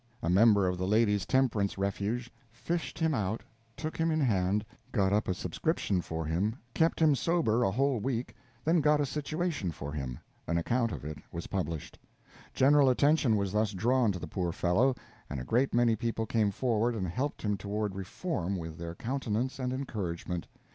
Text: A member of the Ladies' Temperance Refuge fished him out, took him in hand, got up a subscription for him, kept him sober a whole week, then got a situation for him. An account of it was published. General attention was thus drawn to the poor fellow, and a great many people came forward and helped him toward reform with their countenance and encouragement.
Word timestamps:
A 0.23 0.31
member 0.31 0.65
of 0.67 0.79
the 0.79 0.87
Ladies' 0.87 1.27
Temperance 1.27 1.77
Refuge 1.77 2.31
fished 2.51 2.97
him 2.97 3.13
out, 3.13 3.43
took 3.77 3.95
him 3.97 4.09
in 4.09 4.19
hand, 4.19 4.65
got 4.91 5.13
up 5.13 5.27
a 5.27 5.33
subscription 5.35 6.01
for 6.01 6.25
him, 6.25 6.55
kept 6.73 6.99
him 6.99 7.13
sober 7.13 7.61
a 7.61 7.69
whole 7.69 7.99
week, 7.99 8.33
then 8.65 8.81
got 8.81 8.99
a 8.99 9.05
situation 9.05 9.69
for 9.71 9.91
him. 9.93 10.17
An 10.47 10.57
account 10.57 10.91
of 10.91 11.05
it 11.05 11.19
was 11.31 11.45
published. 11.45 11.99
General 12.51 12.89
attention 12.89 13.35
was 13.35 13.51
thus 13.51 13.73
drawn 13.73 14.11
to 14.11 14.17
the 14.17 14.25
poor 14.25 14.51
fellow, 14.51 14.95
and 15.29 15.39
a 15.39 15.43
great 15.43 15.71
many 15.71 15.95
people 15.95 16.25
came 16.25 16.49
forward 16.49 16.95
and 16.95 17.07
helped 17.07 17.43
him 17.43 17.55
toward 17.55 17.93
reform 17.93 18.55
with 18.55 18.79
their 18.79 18.95
countenance 18.95 19.59
and 19.59 19.71
encouragement. 19.71 20.47